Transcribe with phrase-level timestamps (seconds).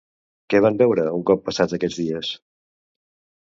[0.53, 2.35] Què van veure un cop passats aquests dies?